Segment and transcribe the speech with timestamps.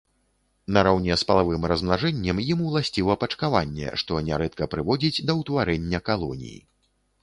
[0.77, 6.61] Нараўне з палавым размнажэннем ім уласціва пачкаванне, што нярэдка прыводзіць да ўтварэння калоній.